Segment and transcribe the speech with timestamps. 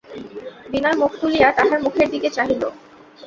[0.71, 2.61] বিনয় মুখ তুলিয়া তাঁহার মুখের দিকে চাহিল।